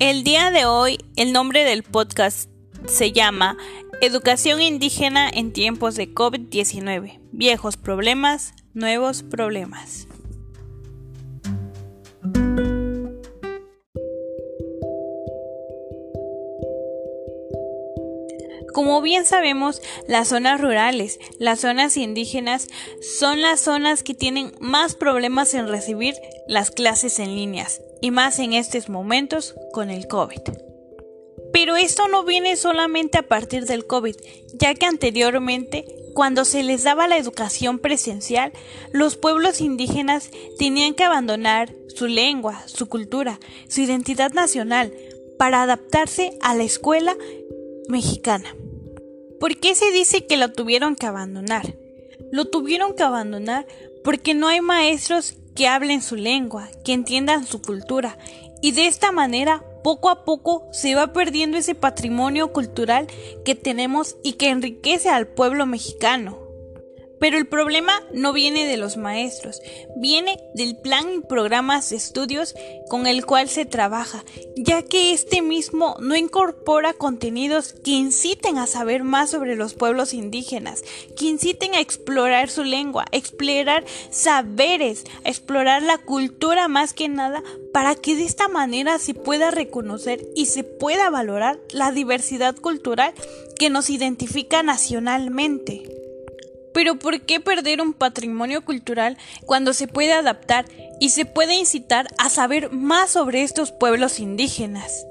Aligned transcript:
El 0.00 0.24
día 0.24 0.50
de 0.50 0.64
hoy 0.64 0.96
el 1.16 1.34
nombre 1.34 1.62
del 1.62 1.82
podcast 1.82 2.48
se 2.86 3.12
llama 3.12 3.58
Educación 4.00 4.62
indígena 4.62 5.28
en 5.28 5.52
tiempos 5.52 5.94
de 5.94 6.08
COVID-19. 6.14 7.20
Viejos 7.32 7.76
problemas, 7.76 8.54
nuevos 8.72 9.22
problemas. 9.22 10.08
Como 18.72 19.02
bien 19.02 19.26
sabemos, 19.26 19.82
las 20.08 20.28
zonas 20.28 20.62
rurales, 20.62 21.18
las 21.38 21.60
zonas 21.60 21.98
indígenas, 21.98 22.68
son 23.02 23.42
las 23.42 23.60
zonas 23.60 24.02
que 24.02 24.14
tienen 24.14 24.54
más 24.60 24.94
problemas 24.94 25.52
en 25.52 25.68
recibir 25.68 26.14
las 26.46 26.70
clases 26.70 27.18
en 27.18 27.34
líneas, 27.34 27.82
y 28.00 28.10
más 28.10 28.38
en 28.38 28.52
estos 28.52 28.88
momentos 28.88 29.54
con 29.72 29.90
el 29.90 30.06
COVID. 30.06 30.40
Pero 31.52 31.76
esto 31.76 32.08
no 32.08 32.24
viene 32.24 32.56
solamente 32.56 33.18
a 33.18 33.26
partir 33.26 33.66
del 33.66 33.86
COVID, 33.86 34.16
ya 34.54 34.74
que 34.74 34.86
anteriormente, 34.86 35.84
cuando 36.14 36.44
se 36.44 36.62
les 36.62 36.84
daba 36.84 37.08
la 37.08 37.18
educación 37.18 37.78
presencial, 37.78 38.52
los 38.92 39.16
pueblos 39.16 39.60
indígenas 39.60 40.30
tenían 40.58 40.94
que 40.94 41.04
abandonar 41.04 41.74
su 41.88 42.06
lengua, 42.06 42.62
su 42.66 42.88
cultura, 42.88 43.40
su 43.68 43.80
identidad 43.80 44.32
nacional, 44.32 44.92
para 45.38 45.62
adaptarse 45.62 46.36
a 46.42 46.54
la 46.54 46.64
escuela 46.64 47.16
mexicana. 47.88 48.54
¿Por 49.40 49.56
qué 49.56 49.74
se 49.74 49.90
dice 49.90 50.26
que 50.26 50.36
lo 50.36 50.52
tuvieron 50.52 50.94
que 50.96 51.06
abandonar? 51.06 51.79
Lo 52.32 52.46
tuvieron 52.46 52.94
que 52.94 53.02
abandonar 53.02 53.66
porque 54.04 54.34
no 54.34 54.48
hay 54.48 54.60
maestros 54.60 55.34
que 55.54 55.68
hablen 55.68 56.02
su 56.02 56.16
lengua, 56.16 56.68
que 56.84 56.92
entiendan 56.92 57.46
su 57.46 57.60
cultura, 57.60 58.16
y 58.62 58.72
de 58.72 58.86
esta 58.86 59.12
manera 59.12 59.64
poco 59.82 60.10
a 60.10 60.24
poco 60.24 60.68
se 60.72 60.94
va 60.94 61.12
perdiendo 61.12 61.56
ese 61.56 61.74
patrimonio 61.74 62.52
cultural 62.52 63.06
que 63.44 63.54
tenemos 63.54 64.16
y 64.22 64.34
que 64.34 64.50
enriquece 64.50 65.08
al 65.08 65.26
pueblo 65.26 65.66
mexicano. 65.66 66.39
Pero 67.20 67.36
el 67.36 67.46
problema 67.46 68.02
no 68.12 68.32
viene 68.32 68.66
de 68.66 68.78
los 68.78 68.96
maestros, 68.96 69.60
viene 69.96 70.40
del 70.54 70.76
plan 70.76 71.06
y 71.14 71.20
programas 71.20 71.90
de 71.90 71.96
estudios 71.96 72.54
con 72.88 73.06
el 73.06 73.26
cual 73.26 73.48
se 73.48 73.66
trabaja, 73.66 74.24
ya 74.56 74.82
que 74.82 75.12
este 75.12 75.42
mismo 75.42 75.96
no 76.00 76.16
incorpora 76.16 76.94
contenidos 76.94 77.74
que 77.84 77.92
inciten 77.92 78.58
a 78.58 78.66
saber 78.66 79.04
más 79.04 79.30
sobre 79.30 79.54
los 79.54 79.74
pueblos 79.74 80.14
indígenas, 80.14 80.82
que 81.16 81.26
inciten 81.26 81.74
a 81.74 81.80
explorar 81.80 82.48
su 82.48 82.64
lengua, 82.64 83.04
a 83.12 83.16
explorar 83.16 83.84
saberes, 84.10 85.04
a 85.24 85.28
explorar 85.28 85.82
la 85.82 85.98
cultura 85.98 86.68
más 86.68 86.94
que 86.94 87.08
nada, 87.08 87.42
para 87.72 87.94
que 87.94 88.16
de 88.16 88.24
esta 88.24 88.48
manera 88.48 88.98
se 88.98 89.14
pueda 89.14 89.50
reconocer 89.50 90.26
y 90.34 90.46
se 90.46 90.64
pueda 90.64 91.10
valorar 91.10 91.60
la 91.70 91.92
diversidad 91.92 92.56
cultural 92.56 93.12
que 93.58 93.70
nos 93.70 93.90
identifica 93.90 94.62
nacionalmente. 94.62 95.89
Pero 96.72 96.98
¿por 96.98 97.20
qué 97.22 97.40
perder 97.40 97.80
un 97.80 97.92
patrimonio 97.92 98.64
cultural 98.64 99.16
cuando 99.44 99.72
se 99.72 99.88
puede 99.88 100.12
adaptar 100.12 100.66
y 101.00 101.10
se 101.10 101.24
puede 101.24 101.54
incitar 101.54 102.08
a 102.18 102.28
saber 102.28 102.70
más 102.70 103.10
sobre 103.10 103.42
estos 103.42 103.72
pueblos 103.72 104.20
indígenas? 104.20 105.06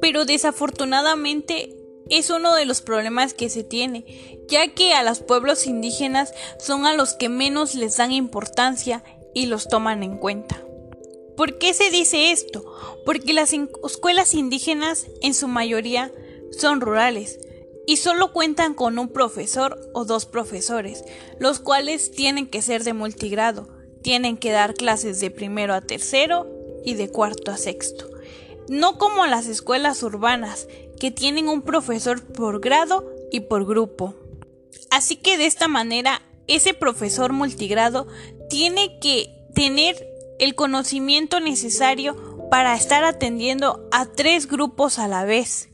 Pero 0.00 0.24
desafortunadamente 0.24 1.76
es 2.10 2.30
uno 2.30 2.54
de 2.54 2.64
los 2.64 2.80
problemas 2.80 3.34
que 3.34 3.48
se 3.48 3.62
tiene, 3.62 4.04
ya 4.48 4.68
que 4.68 4.94
a 4.94 5.02
los 5.02 5.20
pueblos 5.20 5.66
indígenas 5.66 6.34
son 6.58 6.84
a 6.86 6.94
los 6.94 7.14
que 7.14 7.28
menos 7.28 7.74
les 7.74 7.96
dan 7.96 8.12
importancia 8.12 9.04
y 9.34 9.46
los 9.46 9.68
toman 9.68 10.02
en 10.02 10.18
cuenta. 10.18 10.60
¿Por 11.36 11.58
qué 11.58 11.72
se 11.72 11.90
dice 11.90 12.30
esto? 12.30 12.64
Porque 13.06 13.32
las 13.32 13.52
escuelas 13.52 14.34
indígenas 14.34 15.06
en 15.22 15.34
su 15.34 15.48
mayoría 15.48 16.12
son 16.58 16.80
rurales, 16.80 17.38
y 17.86 17.96
solo 17.96 18.32
cuentan 18.32 18.74
con 18.74 18.98
un 18.98 19.08
profesor 19.08 19.80
o 19.92 20.04
dos 20.04 20.26
profesores, 20.26 21.04
los 21.38 21.60
cuales 21.60 22.10
tienen 22.10 22.46
que 22.46 22.62
ser 22.62 22.84
de 22.84 22.92
multigrado, 22.92 23.68
tienen 24.02 24.36
que 24.36 24.52
dar 24.52 24.74
clases 24.74 25.20
de 25.20 25.30
primero 25.30 25.74
a 25.74 25.80
tercero 25.80 26.46
y 26.84 26.94
de 26.94 27.10
cuarto 27.10 27.50
a 27.50 27.56
sexto. 27.56 28.08
No 28.68 28.98
como 28.98 29.26
las 29.26 29.46
escuelas 29.46 30.02
urbanas, 30.02 30.68
que 30.98 31.10
tienen 31.10 31.48
un 31.48 31.62
profesor 31.62 32.22
por 32.22 32.60
grado 32.60 33.04
y 33.32 33.40
por 33.40 33.66
grupo. 33.66 34.14
Así 34.90 35.16
que 35.16 35.36
de 35.36 35.46
esta 35.46 35.66
manera, 35.66 36.22
ese 36.46 36.74
profesor 36.74 37.32
multigrado 37.32 38.06
tiene 38.48 38.98
que 39.00 39.28
tener 39.54 39.96
el 40.38 40.54
conocimiento 40.54 41.40
necesario 41.40 42.48
para 42.50 42.76
estar 42.76 43.04
atendiendo 43.04 43.88
a 43.90 44.06
tres 44.06 44.46
grupos 44.46 44.98
a 44.98 45.08
la 45.08 45.24
vez. 45.24 45.71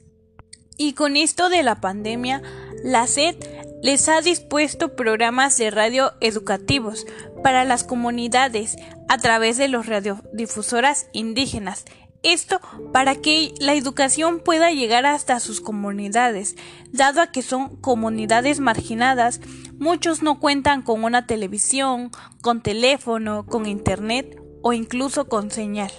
Y 0.78 0.92
con 0.92 1.16
esto 1.16 1.48
de 1.48 1.64
la 1.64 1.80
pandemia, 1.80 2.40
la 2.84 3.08
SED 3.08 3.34
les 3.82 4.08
ha 4.08 4.20
dispuesto 4.20 4.94
programas 4.94 5.58
de 5.58 5.72
radio 5.72 6.12
educativos 6.20 7.04
para 7.42 7.64
las 7.64 7.82
comunidades 7.82 8.76
a 9.08 9.18
través 9.18 9.56
de 9.56 9.66
los 9.66 9.86
radiodifusoras 9.86 11.08
indígenas. 11.12 11.84
Esto 12.22 12.60
para 12.92 13.16
que 13.16 13.54
la 13.60 13.74
educación 13.74 14.40
pueda 14.40 14.70
llegar 14.70 15.04
hasta 15.04 15.40
sus 15.40 15.60
comunidades, 15.60 16.54
dado 16.92 17.22
a 17.22 17.32
que 17.32 17.42
son 17.42 17.76
comunidades 17.76 18.60
marginadas, 18.60 19.40
muchos 19.78 20.22
no 20.22 20.38
cuentan 20.38 20.82
con 20.82 21.02
una 21.02 21.26
televisión, 21.26 22.10
con 22.40 22.62
teléfono, 22.62 23.46
con 23.46 23.66
internet 23.66 24.40
o 24.62 24.72
incluso 24.72 25.28
con 25.28 25.50
señal. 25.50 25.92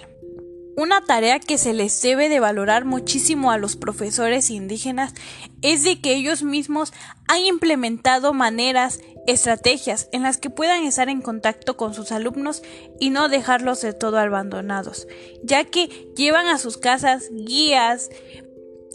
Una 0.76 1.00
tarea 1.02 1.40
que 1.40 1.58
se 1.58 1.72
les 1.72 2.00
debe 2.00 2.28
de 2.28 2.40
valorar 2.40 2.84
muchísimo 2.84 3.50
a 3.50 3.58
los 3.58 3.76
profesores 3.76 4.50
indígenas 4.50 5.14
es 5.62 5.84
de 5.84 6.00
que 6.00 6.14
ellos 6.14 6.42
mismos 6.42 6.92
han 7.28 7.40
implementado 7.40 8.32
maneras, 8.32 9.00
estrategias 9.26 10.08
en 10.12 10.22
las 10.22 10.38
que 10.38 10.48
puedan 10.48 10.84
estar 10.84 11.08
en 11.08 11.22
contacto 11.22 11.76
con 11.76 11.92
sus 11.92 12.12
alumnos 12.12 12.62
y 12.98 13.10
no 13.10 13.28
dejarlos 13.28 13.80
de 13.82 13.92
todo 13.92 14.18
abandonados, 14.18 15.06
ya 15.42 15.64
que 15.64 15.88
llevan 16.16 16.46
a 16.46 16.58
sus 16.58 16.78
casas 16.78 17.28
guías, 17.32 18.10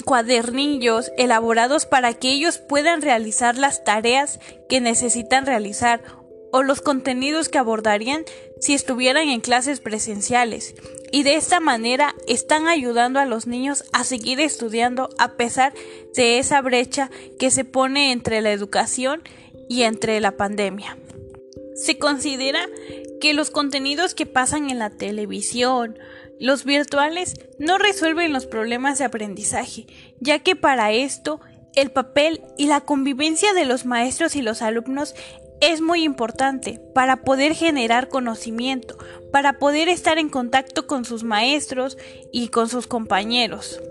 cuadernillos 0.06 1.12
elaborados 1.18 1.85
para 1.85 2.14
que 2.14 2.31
ellos 2.31 2.58
puedan 2.58 3.02
realizar 3.02 3.58
las 3.58 3.84
tareas 3.84 4.40
que 4.69 4.81
necesitan 4.81 5.46
realizar 5.46 6.03
o 6.52 6.64
los 6.64 6.81
contenidos 6.81 7.50
que 7.50 7.58
abordarían 7.58 8.24
si 8.62 8.74
estuvieran 8.74 9.28
en 9.28 9.41
clases 9.41 9.81
presenciales 9.81 10.75
y 11.16 11.24
de 11.24 11.36
esta 11.36 11.62
manera 11.62 12.14
están 12.28 12.68
ayudando 12.68 13.22
a 13.22 13.26
los 13.26 13.48
niños 13.48 13.86
a 13.94 14.03
seguir 14.03 14.42
estudiando 14.42 15.08
a 15.18 15.38
pesar 15.38 15.74
de 16.14 16.40
esa 16.40 16.59
brecha 16.62 17.09
que 17.40 17.52
se 17.52 17.64
pone 17.64 18.12
entre 18.12 18.42
la 18.42 18.52
educación 18.52 19.24
y 19.70 19.84
entre 19.84 20.20
la 20.20 20.36
pandemia. 20.36 20.98
Se 21.74 21.98
considera 21.98 22.68
que 23.22 23.34
los 23.34 23.50
contenidos 23.50 24.14
que 24.14 24.26
pasan 24.26 24.70
en 24.70 24.78
la 24.78 24.90
televisión, 24.90 25.98
los 26.38 26.66
virtuales, 26.66 27.36
no 27.59 27.78
resuelven 27.78 28.34
los 28.34 28.46
problemas 28.46 29.00
de 29.00 29.06
aprendizaje, 29.06 29.88
ya 30.20 30.40
que 30.40 30.58
para 30.58 30.92
esto 30.92 31.40
el 31.76 31.92
papel 31.92 32.42
y 32.58 32.68
la 32.68 32.82
convivencia 32.82 33.53
de 33.53 33.64
los 33.64 33.86
maestros 33.86 34.36
y 34.36 34.42
los 34.42 34.62
alumnos 34.62 35.16
es 35.62 35.82
muy 35.82 36.04
importante 36.04 36.80
para 36.94 37.24
poder 37.24 37.56
generar 37.56 38.10
conocimiento, 38.10 38.98
para 39.32 39.60
poder 39.60 39.90
estar 39.90 40.18
en 40.18 40.30
contacto 40.30 40.88
con 40.88 41.06
sus 41.06 41.24
maestros 41.24 41.98
y 42.32 42.50
con 42.50 42.70
sus 42.70 42.88
compañeros. 42.88 43.82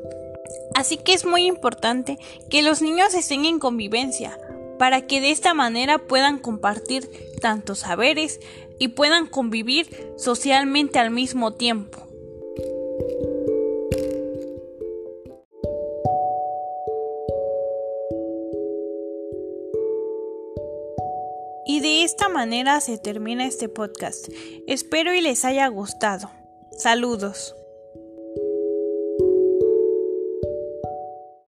Así 0.74 0.96
que 0.96 1.12
es 1.12 1.24
muy 1.24 1.46
importante 1.46 2.18
que 2.50 2.62
los 2.62 2.82
niños 2.82 3.14
estén 3.14 3.44
en 3.44 3.58
convivencia, 3.58 4.38
para 4.78 5.06
que 5.06 5.20
de 5.20 5.30
esta 5.30 5.54
manera 5.54 5.98
puedan 5.98 6.38
compartir 6.38 7.08
tantos 7.40 7.80
saberes 7.80 8.40
y 8.78 8.88
puedan 8.88 9.26
convivir 9.26 10.14
socialmente 10.16 10.98
al 10.98 11.10
mismo 11.10 11.52
tiempo. 11.52 12.04
Y 21.66 21.80
de 21.80 22.04
esta 22.04 22.28
manera 22.28 22.80
se 22.80 22.98
termina 22.98 23.46
este 23.46 23.68
podcast. 23.68 24.28
Espero 24.66 25.14
y 25.14 25.20
les 25.20 25.44
haya 25.44 25.66
gustado. 25.68 26.30
Saludos. 26.76 27.54